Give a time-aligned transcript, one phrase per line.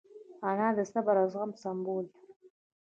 [0.49, 2.17] انا د صبر او زغم سمبول ده